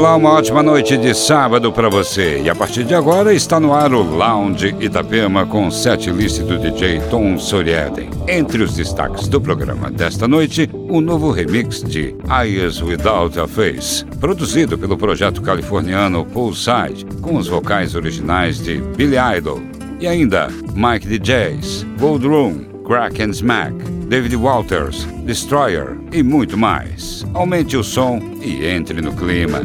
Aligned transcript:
Olá, 0.00 0.16
uma 0.16 0.30
ótima 0.30 0.62
noite 0.62 0.96
de 0.96 1.12
sábado 1.12 1.70
para 1.70 1.90
você. 1.90 2.40
E 2.40 2.48
a 2.48 2.54
partir 2.54 2.84
de 2.84 2.94
agora 2.94 3.34
está 3.34 3.60
no 3.60 3.74
ar 3.74 3.92
o 3.92 4.02
Lounge 4.02 4.74
Itapema 4.80 5.44
com 5.44 5.66
o 5.66 5.70
set 5.70 6.10
list 6.10 6.40
do 6.40 6.58
DJ 6.58 7.00
Tom 7.10 7.36
Soriaden. 7.36 8.08
Entre 8.26 8.62
os 8.62 8.74
destaques 8.74 9.28
do 9.28 9.38
programa 9.38 9.90
desta 9.90 10.26
noite, 10.26 10.70
o 10.72 11.02
novo 11.02 11.30
remix 11.30 11.82
de 11.82 12.16
Eyes 12.30 12.80
Without 12.80 13.38
a 13.38 13.46
Face, 13.46 14.02
produzido 14.18 14.78
pelo 14.78 14.96
projeto 14.96 15.42
californiano 15.42 16.24
Poolside, 16.24 17.04
com 17.20 17.36
os 17.36 17.46
vocais 17.46 17.94
originais 17.94 18.58
de 18.58 18.78
Billy 18.96 19.18
Idol. 19.36 19.60
E 20.00 20.08
ainda 20.08 20.48
Mike 20.74 21.06
DJs, 21.06 21.84
Gold 21.98 22.26
Room, 22.26 22.64
Crack 22.86 23.22
and 23.22 23.32
Smack, 23.32 23.74
David 24.08 24.34
Walters, 24.34 25.04
Destroyer 25.26 25.99
e 26.12 26.22
muito 26.22 26.56
mais. 26.56 27.24
Aumente 27.34 27.76
o 27.76 27.84
som 27.84 28.20
e 28.42 28.66
entre 28.66 29.00
no 29.00 29.14
clima. 29.14 29.62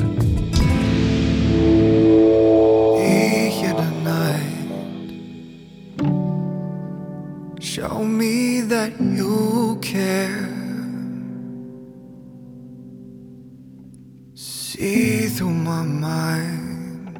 Show 7.60 8.06
me 8.06 8.62
that 8.70 8.94
you 9.02 9.78
care. 9.82 10.50
See 14.34 15.28
through 15.28 15.52
my 15.52 15.84
mind. 15.84 17.20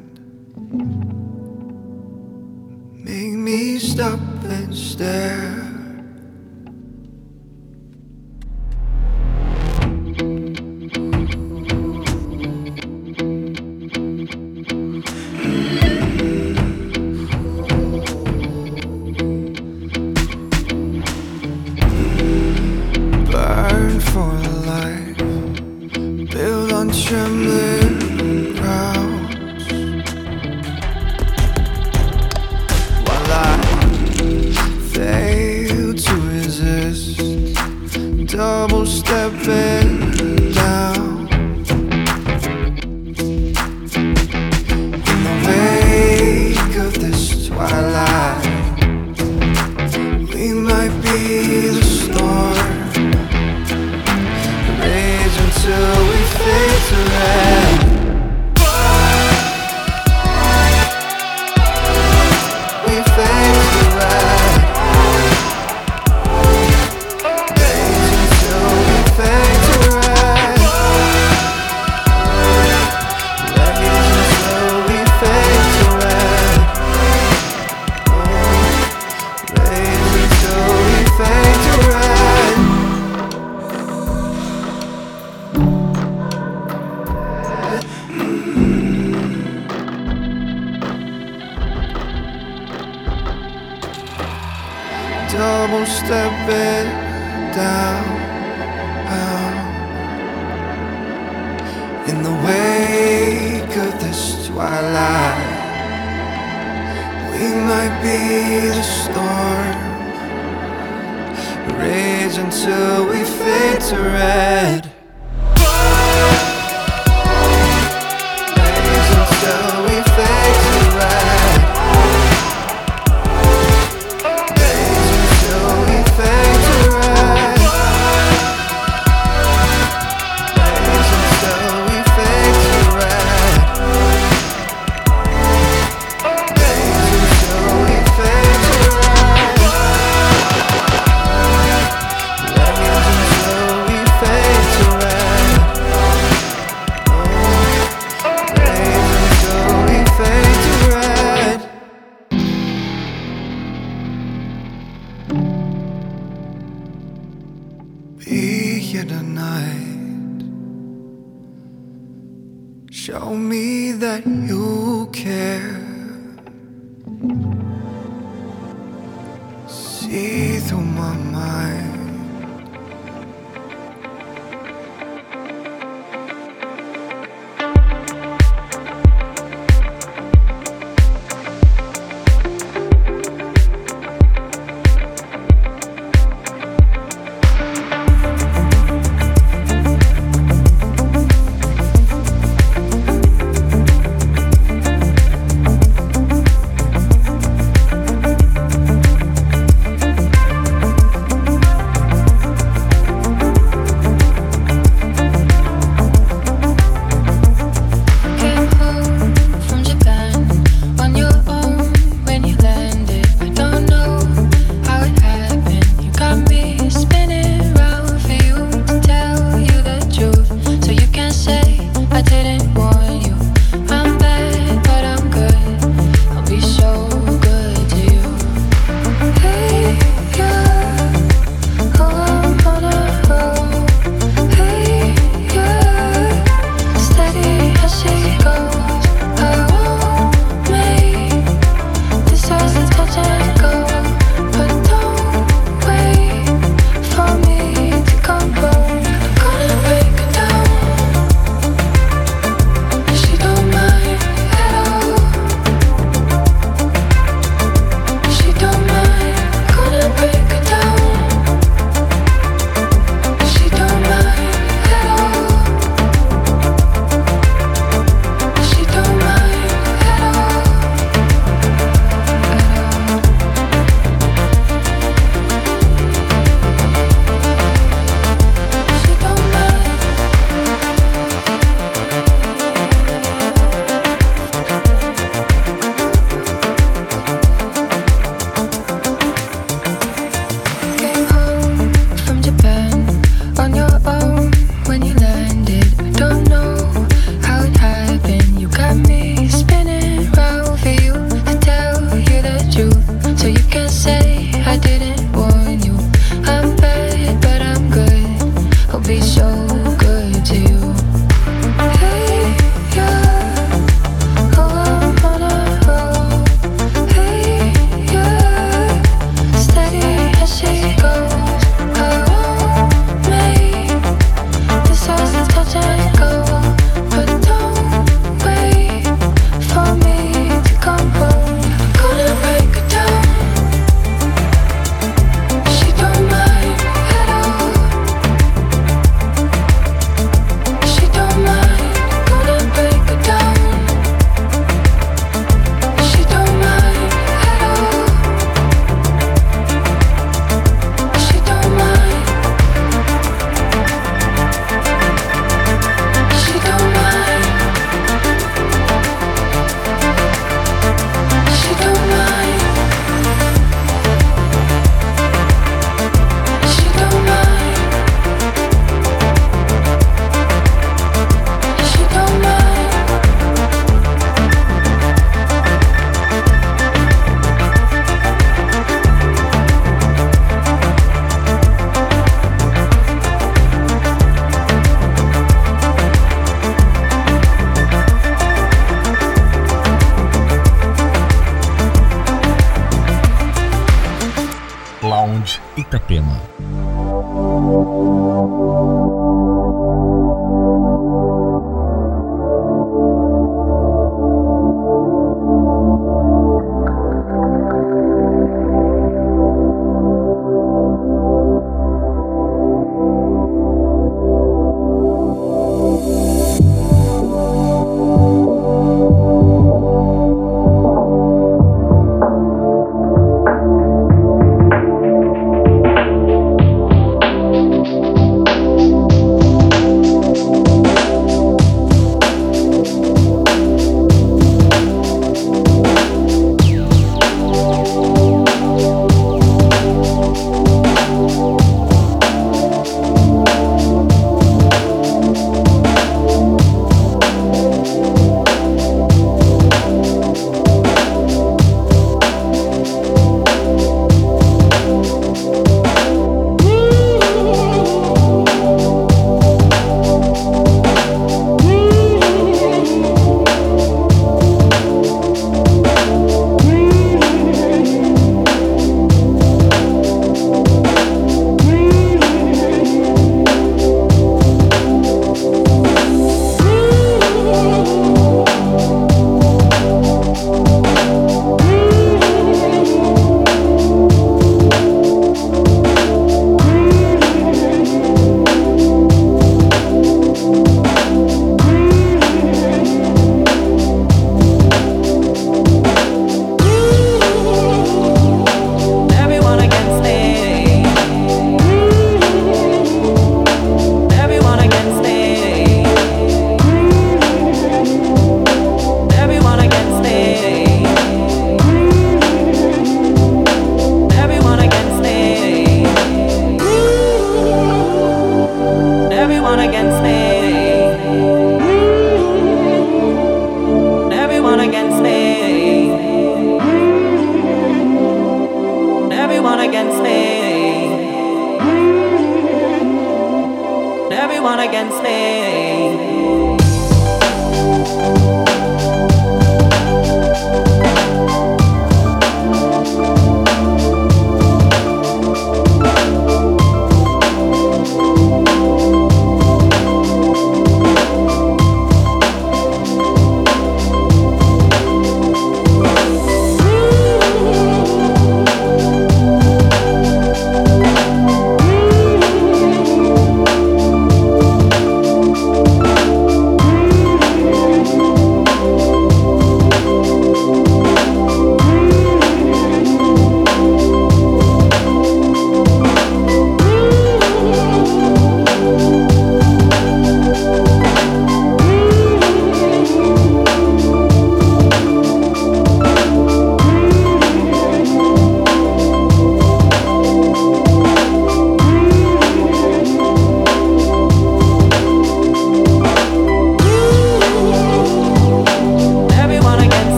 Make 3.04 3.36
me 3.36 3.78
stop 3.78 4.20
and 4.48 4.74
stare. 4.74 5.65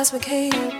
As 0.00 0.14
we 0.14 0.18
came. 0.18 0.79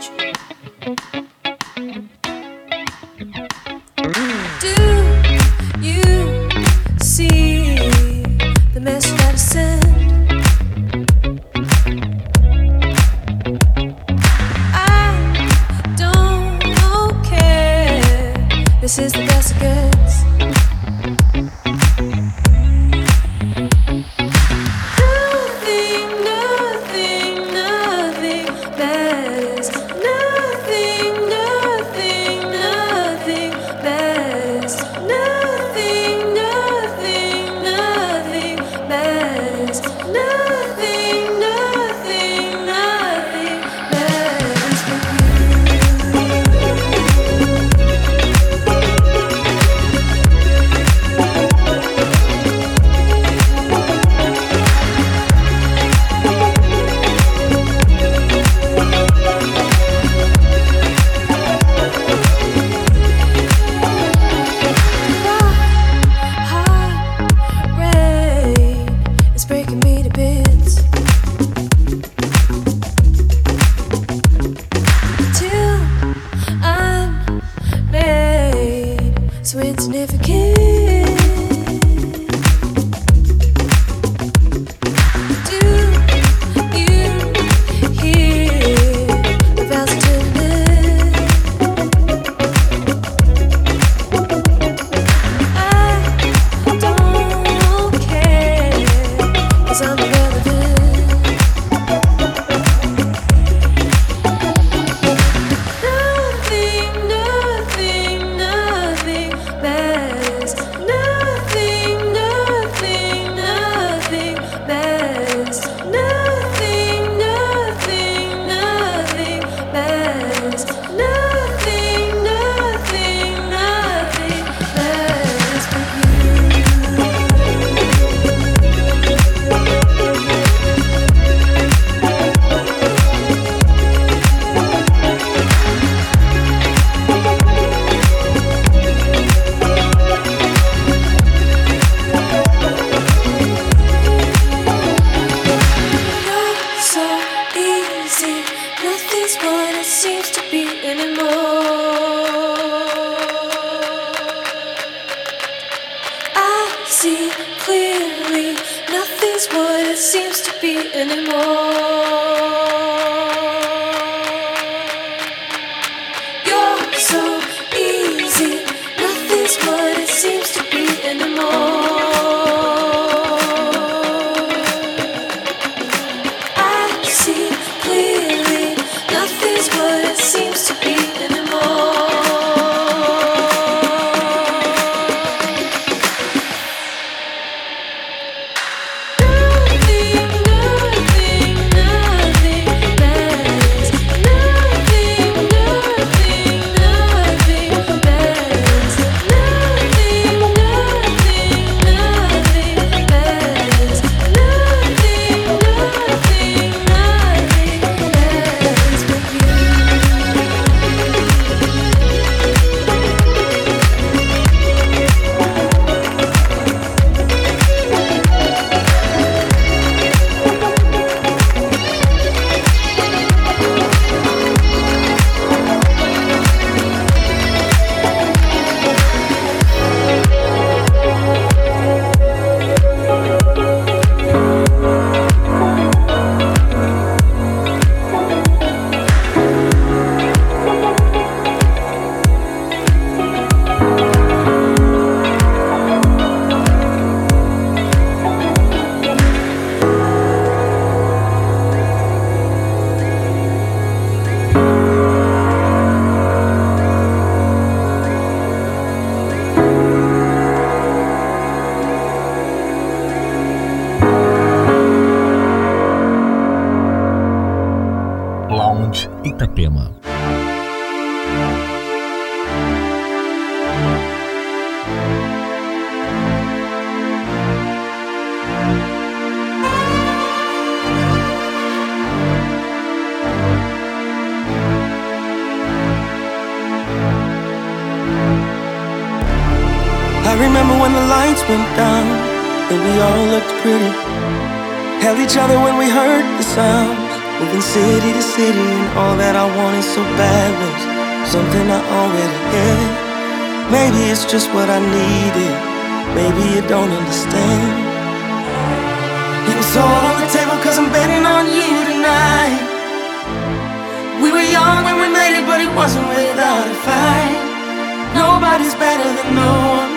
the 319.16 319.26
norm, 319.34 319.90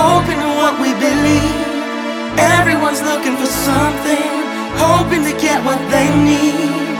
open 0.00 0.36
to 0.40 0.50
what 0.60 0.74
we 0.80 0.90
believe. 0.96 1.56
Everyone's 2.38 3.02
looking 3.02 3.36
for 3.36 3.46
something, 3.46 4.32
hoping 4.80 5.24
to 5.24 5.34
get 5.40 5.64
what 5.64 5.80
they 5.90 6.08
need. 6.24 6.95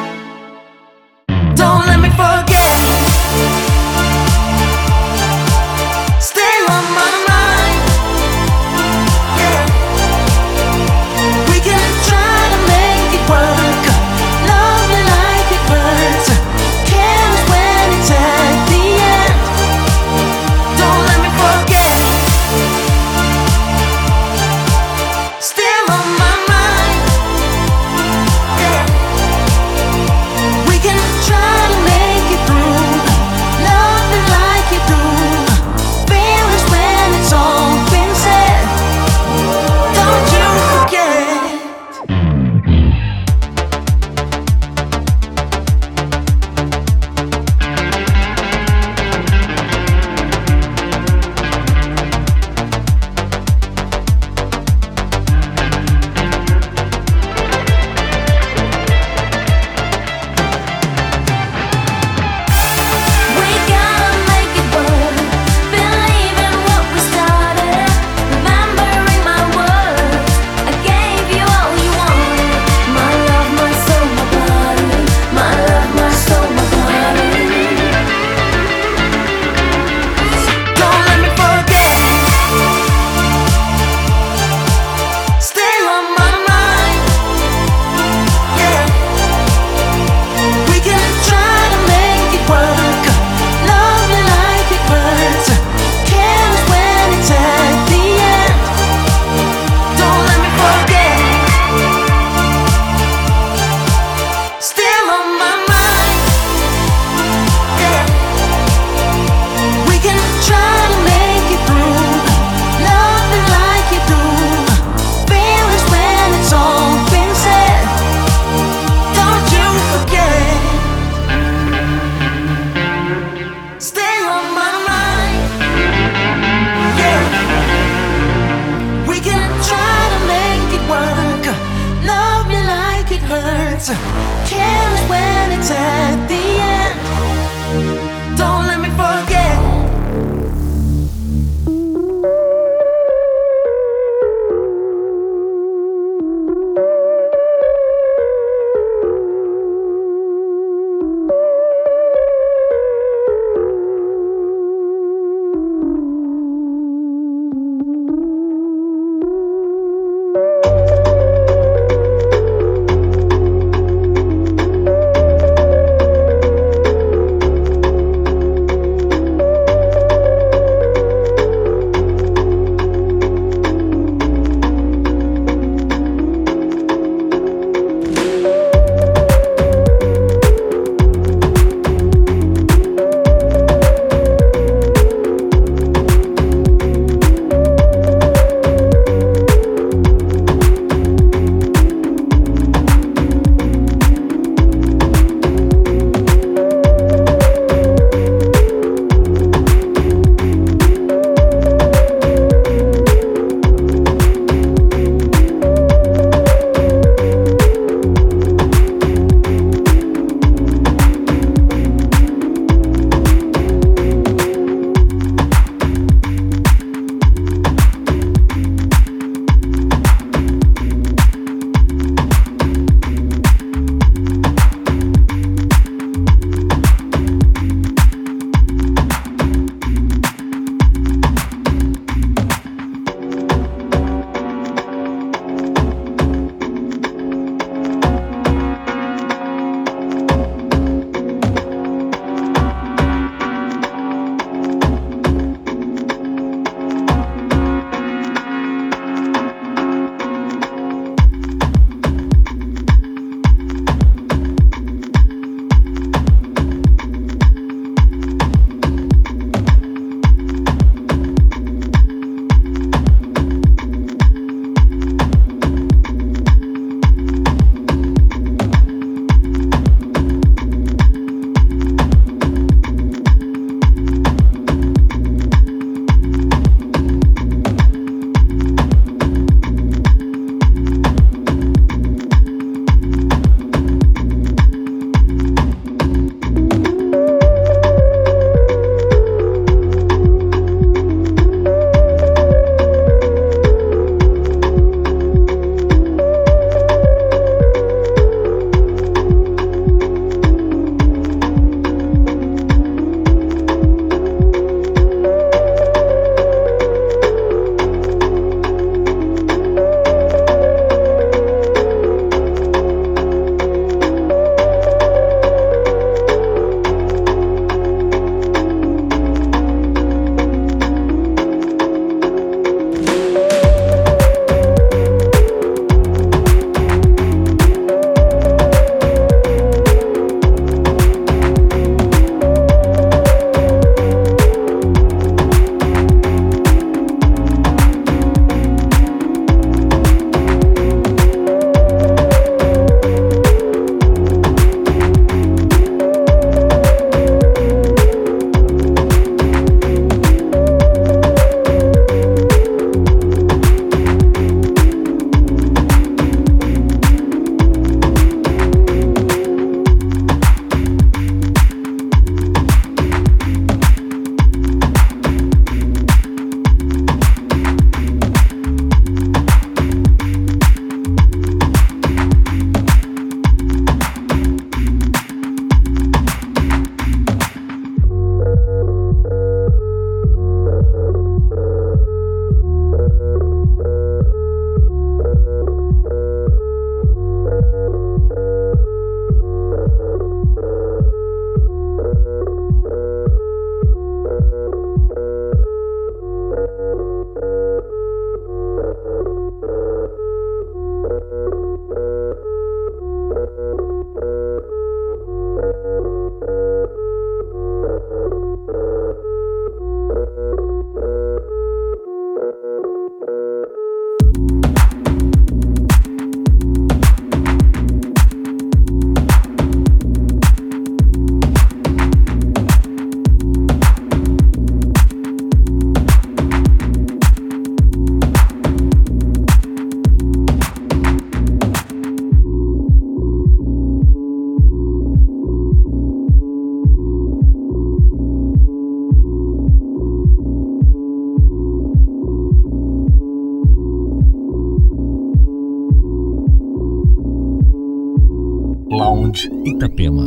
Lounge 449.07 449.49
Itapema. 449.65 450.27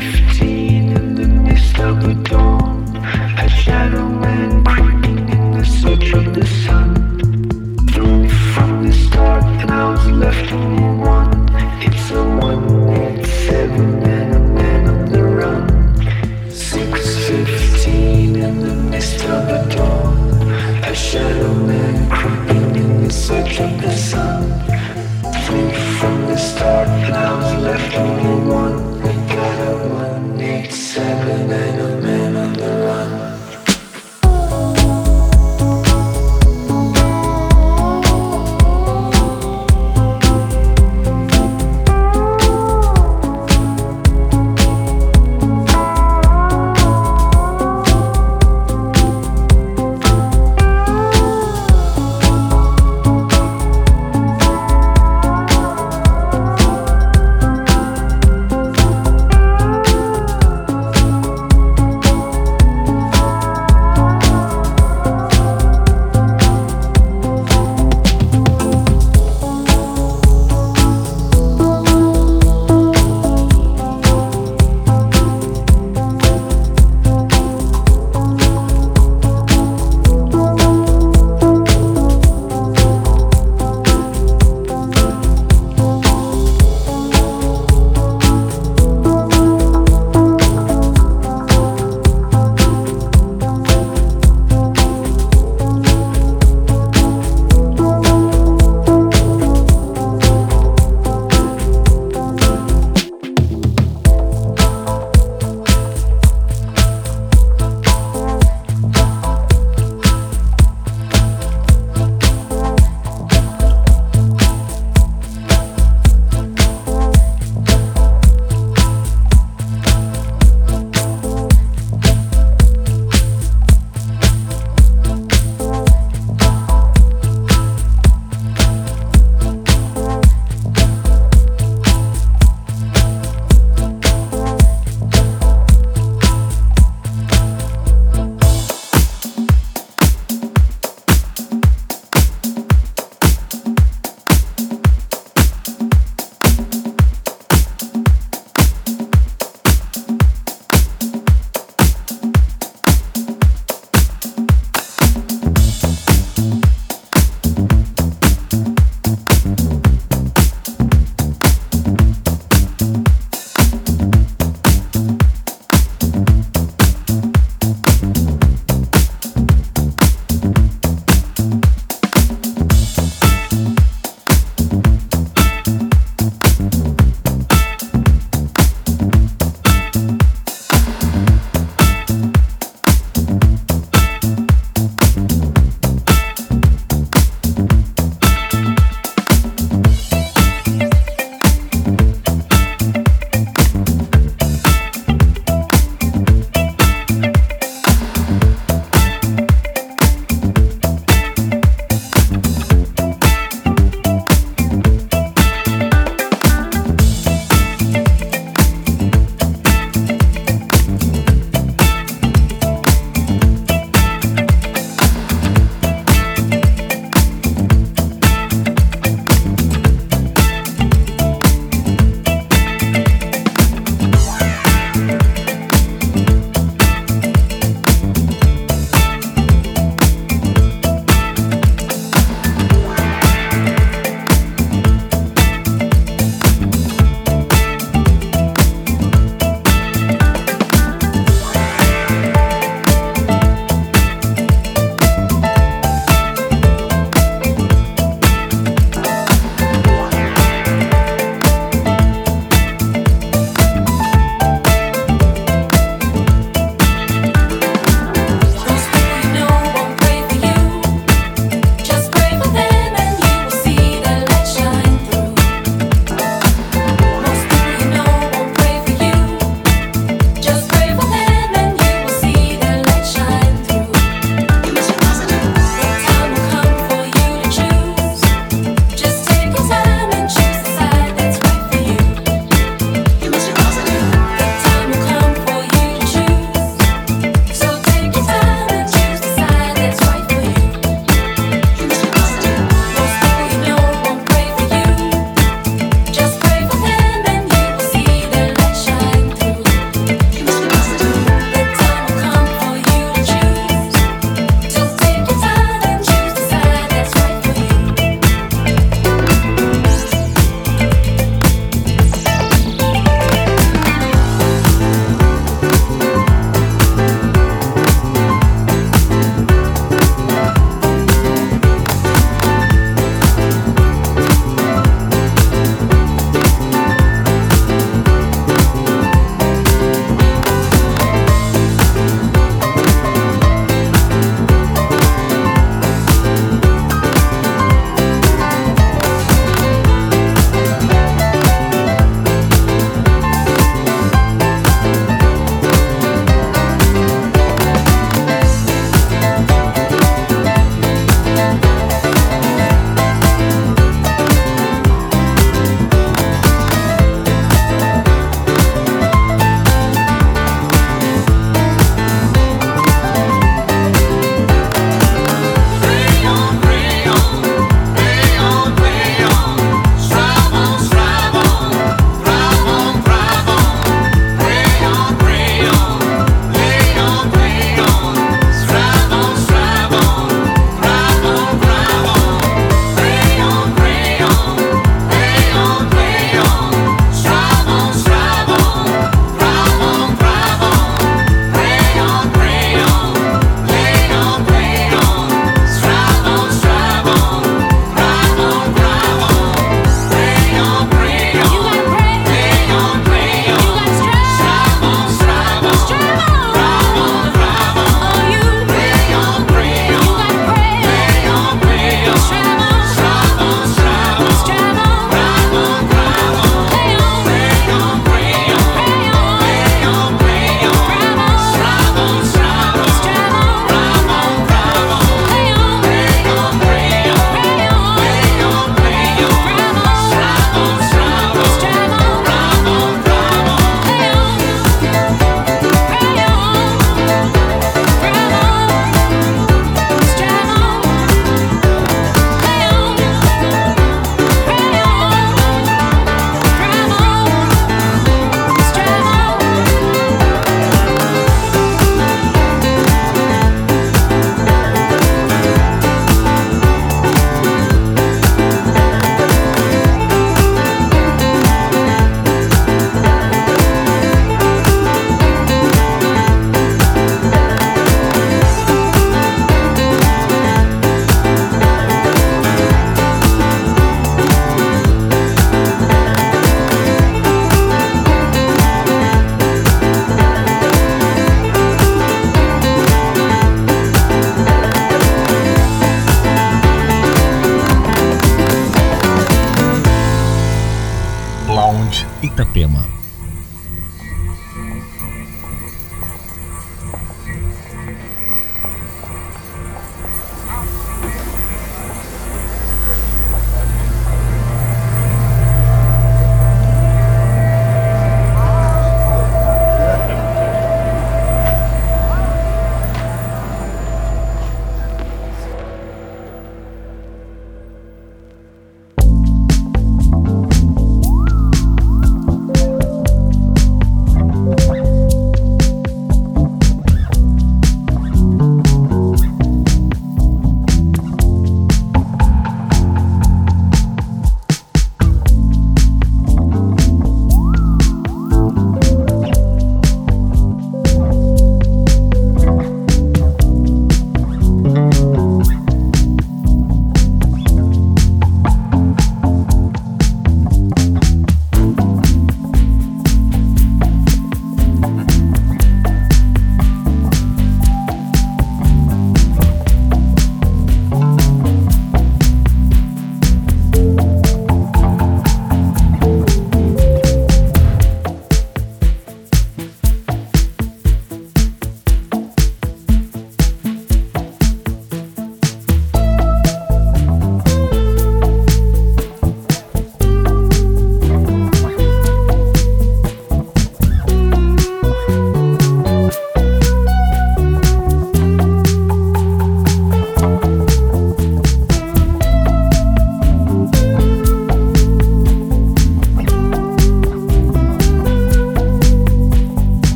15 0.00 0.90
in 0.90 1.14
the 1.14 1.26
mist 1.28 1.78
of 1.78 2.02
the 2.02 2.14
dawn. 2.28 2.43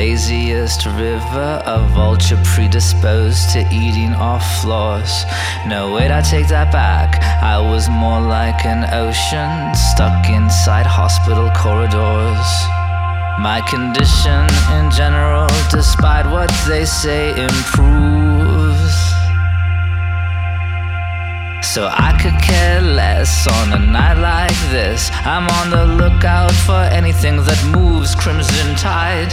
Laziest 0.00 0.86
river, 0.86 1.62
a 1.66 1.78
vulture 1.94 2.40
predisposed 2.44 3.50
to 3.50 3.60
eating 3.72 4.12
off 4.14 4.44
floors. 4.60 5.24
No, 5.66 5.92
wait, 5.94 6.10
I 6.10 6.20
take 6.20 6.48
that 6.48 6.72
back. 6.72 7.22
I 7.42 7.58
was 7.60 7.88
more 7.88 8.20
like 8.20 8.64
an 8.64 8.82
ocean 8.92 9.74
stuck 9.74 10.28
inside 10.28 10.86
hospital 10.86 11.50
corridors. 11.54 12.48
My 13.40 13.60
condition 13.68 14.44
in 14.78 14.90
general, 14.90 15.48
despite 15.70 16.26
what 16.26 16.50
they 16.68 16.84
say, 16.84 17.30
improves. 17.30 18.19
So 21.72 21.86
I 21.86 22.18
could 22.20 22.34
care 22.42 22.80
less 22.80 23.46
on 23.46 23.72
a 23.72 23.78
night 23.78 24.20
like 24.20 24.50
this. 24.72 25.08
I'm 25.24 25.48
on 25.48 25.70
the 25.70 25.86
lookout 25.86 26.50
for 26.50 26.80
anything 26.92 27.36
that 27.36 27.64
moves 27.70 28.16
crimson 28.16 28.74
tide. 28.74 29.32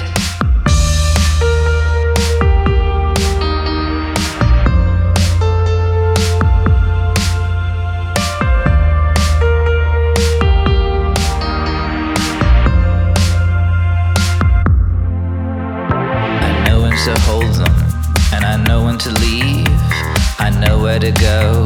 I 16.44 16.70
know 16.70 16.82
when 16.84 16.92
to 16.92 17.20
hold 17.22 17.56
them, 17.56 17.76
and 18.32 18.46
I 18.46 18.64
know 18.68 18.86
when 18.86 19.00
to 19.00 19.10
leave. 19.10 19.66
I 20.40 20.52
know 20.52 20.78
where 20.78 21.00
to 21.00 21.12
go, 21.12 21.66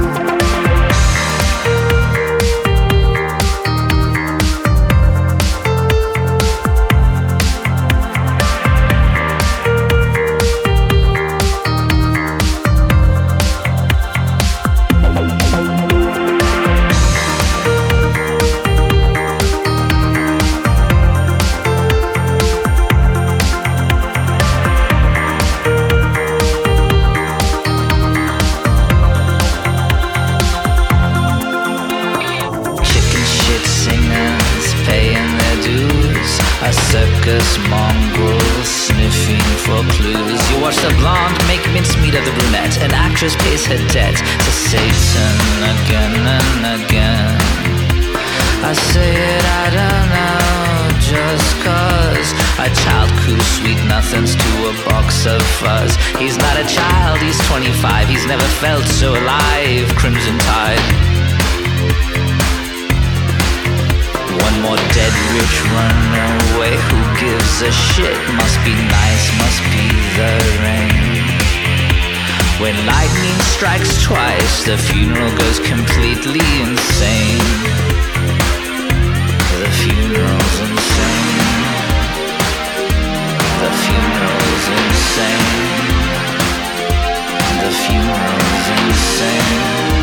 Circus 37.51 37.69
mongrel 37.69 38.39
sniffing 38.63 39.41
for 39.63 39.81
clues. 39.95 40.41
You 40.51 40.61
watch 40.61 40.77
the 40.77 40.93
blonde 40.99 41.37
make 41.47 41.65
mincemeat 41.73 42.15
of 42.15 42.25
the 42.25 42.31
brunette. 42.31 42.81
An 42.81 42.91
actress 42.93 43.35
pays 43.37 43.65
her 43.65 43.77
debt 43.89 44.15
to 44.15 44.51
Satan 44.51 45.35
again 45.75 46.15
and 46.15 46.83
again. 46.83 47.37
I 48.63 48.73
say 48.73 49.15
it, 49.15 49.43
I 49.43 49.67
don't 49.73 50.07
know, 50.13 50.99
just 51.01 51.49
cause 51.65 52.29
a 52.61 52.69
child 52.85 53.09
coos 53.25 53.45
sweet 53.57 53.81
nothings 53.89 54.35
to 54.35 54.51
a 54.69 54.73
box 54.85 55.25
of 55.25 55.41
fuzz. 55.59 55.95
He's 56.19 56.37
not 56.37 56.59
a 56.59 56.67
child, 56.67 57.19
he's 57.21 57.39
25, 57.47 58.07
he's 58.07 58.25
never 58.27 58.47
felt 58.61 58.85
so 58.85 59.11
alive. 59.11 59.89
Crimson 59.97 60.37
Tide. 60.37 61.10
One 64.51 64.61
more 64.63 64.83
dead 64.91 65.13
rich 65.31 65.57
runaway. 65.71 66.75
Who 66.75 66.99
gives 67.23 67.61
a 67.61 67.71
shit? 67.71 68.17
Must 68.35 68.59
be 68.65 68.75
nice, 68.75 69.25
must 69.39 69.63
be 69.71 69.87
the 70.19 70.31
rain. 70.59 71.23
When 72.59 72.75
lightning 72.85 73.39
strikes 73.55 74.03
twice, 74.03 74.65
the 74.65 74.77
funeral 74.77 75.31
goes 75.37 75.59
completely 75.59 76.43
insane. 76.67 77.39
The 79.61 79.71
funeral's 79.79 80.57
insane. 80.67 81.39
The 83.61 83.71
funeral's 83.83 84.65
insane. 84.81 85.47
The 87.63 87.71
funeral's 87.83 88.67
insane. 88.83 90.00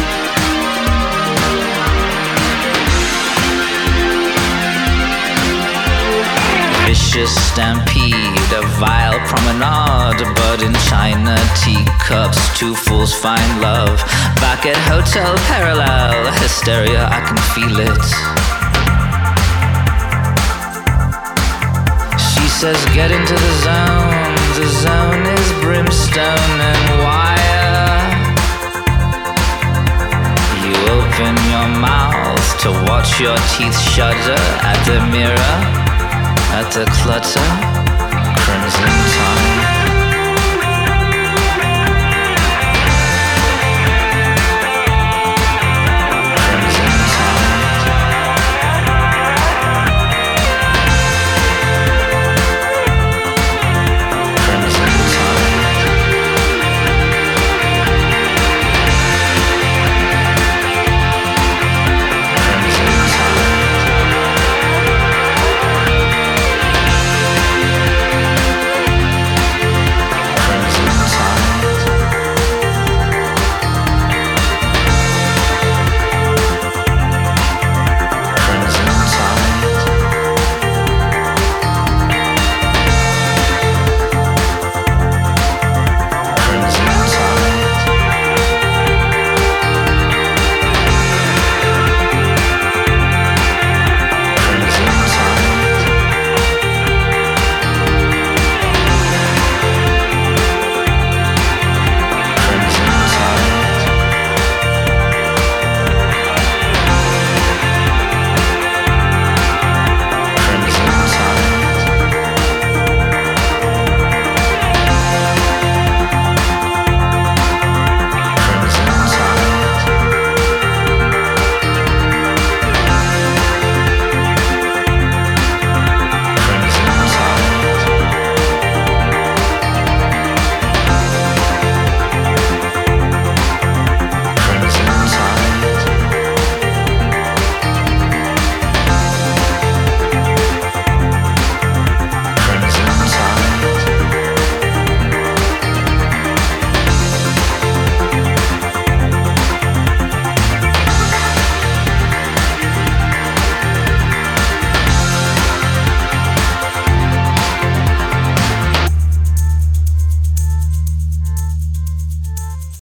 Vicious 6.89 7.35
stampede, 7.53 8.15
a 8.57 8.63
vile 8.81 9.21
promenade, 9.29 10.25
but 10.37 10.63
in 10.63 10.73
China 10.89 11.37
teacups, 11.61 12.41
two 12.59 12.75
fools 12.75 13.13
find 13.13 13.61
love. 13.61 13.99
Back 14.41 14.65
at 14.65 14.79
Hotel 14.89 15.37
Parallel, 15.53 16.33
hysteria, 16.41 17.05
I 17.13 17.21
can 17.29 17.37
feel 17.53 17.77
it. 17.85 18.05
She 22.17 22.49
says, 22.49 22.81
Get 22.97 23.11
into 23.13 23.35
the 23.37 23.53
zone. 23.69 24.39
The 24.57 24.69
zone 24.81 25.25
is 25.37 25.49
brimstone 25.61 26.57
and 26.73 26.85
wire. 27.05 28.09
You 30.65 30.73
open 30.97 31.37
your 31.53 31.69
mouth 31.85 32.47
to 32.63 32.71
watch 32.89 33.21
your 33.21 33.37
teeth 33.53 33.79
shudder 33.93 34.41
at 34.65 34.81
the 34.89 35.05
mirror, 35.13 35.88
at 36.61 36.73
the 36.73 36.85
clutter, 36.87 37.41
crimson 38.43 38.89
tide. 39.15 39.38